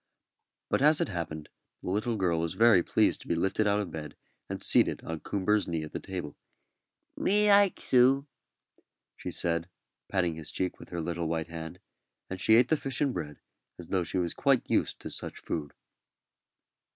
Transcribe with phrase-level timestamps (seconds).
[0.71, 1.47] But as it happened
[1.83, 4.17] the little girl was very pleased to be lifted out of bed
[4.49, 6.35] and seated on Coomber's knee at the table.
[7.15, 8.25] "Me likes 'ou,"
[9.15, 9.69] she said,
[10.07, 11.79] patting his cheek with her little white hand;
[12.31, 13.41] and she ate the fish and bread
[13.77, 15.71] as though she was quite used to such food.